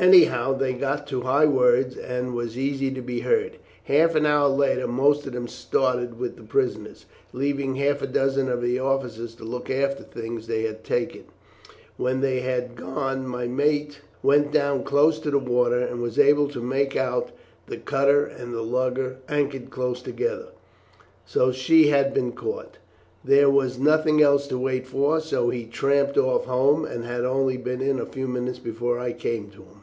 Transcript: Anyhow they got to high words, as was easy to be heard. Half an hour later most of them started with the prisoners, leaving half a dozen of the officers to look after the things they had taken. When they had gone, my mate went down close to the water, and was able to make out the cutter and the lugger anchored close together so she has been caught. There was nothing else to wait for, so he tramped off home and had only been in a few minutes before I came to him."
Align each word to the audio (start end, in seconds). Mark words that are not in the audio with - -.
Anyhow 0.00 0.52
they 0.56 0.74
got 0.74 1.08
to 1.08 1.22
high 1.22 1.46
words, 1.46 1.96
as 1.96 2.24
was 2.26 2.56
easy 2.56 2.92
to 2.94 3.02
be 3.02 3.22
heard. 3.22 3.56
Half 3.82 4.14
an 4.14 4.26
hour 4.26 4.48
later 4.48 4.86
most 4.86 5.26
of 5.26 5.32
them 5.32 5.48
started 5.48 6.16
with 6.20 6.36
the 6.36 6.44
prisoners, 6.44 7.06
leaving 7.32 7.74
half 7.74 8.00
a 8.00 8.06
dozen 8.06 8.48
of 8.48 8.62
the 8.62 8.78
officers 8.78 9.34
to 9.34 9.42
look 9.44 9.68
after 9.68 10.04
the 10.04 10.08
things 10.08 10.46
they 10.46 10.62
had 10.62 10.84
taken. 10.84 11.24
When 11.96 12.20
they 12.20 12.42
had 12.42 12.76
gone, 12.76 13.26
my 13.26 13.48
mate 13.48 13.98
went 14.22 14.52
down 14.52 14.84
close 14.84 15.18
to 15.18 15.32
the 15.32 15.38
water, 15.40 15.80
and 15.80 16.00
was 16.00 16.16
able 16.16 16.46
to 16.50 16.62
make 16.62 16.94
out 16.94 17.32
the 17.66 17.76
cutter 17.76 18.24
and 18.24 18.54
the 18.54 18.62
lugger 18.62 19.16
anchored 19.28 19.68
close 19.70 20.00
together 20.00 20.50
so 21.26 21.50
she 21.50 21.88
has 21.88 22.12
been 22.14 22.30
caught. 22.32 22.78
There 23.24 23.50
was 23.50 23.80
nothing 23.80 24.22
else 24.22 24.46
to 24.46 24.58
wait 24.58 24.86
for, 24.86 25.18
so 25.20 25.50
he 25.50 25.66
tramped 25.66 26.16
off 26.16 26.44
home 26.44 26.84
and 26.84 27.04
had 27.04 27.24
only 27.24 27.56
been 27.56 27.80
in 27.80 27.98
a 27.98 28.06
few 28.06 28.28
minutes 28.28 28.60
before 28.60 29.00
I 29.00 29.12
came 29.12 29.50
to 29.50 29.56
him." 29.64 29.82